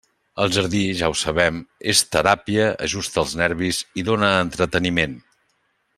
[0.43, 1.59] El jardí, ja ho sabem,
[1.93, 5.19] és teràpia, ajusta els nervis i dóna entreteniment.